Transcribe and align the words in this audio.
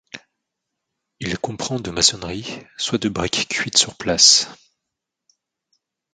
Il 1.19 1.37
comprend 1.37 1.79
de 1.79 1.91
maçonnerie, 1.91 2.57
soit 2.75 2.97
de 2.99 3.07
briques 3.07 3.47
cuites 3.49 3.77
sur 3.77 3.97
place. 3.97 4.47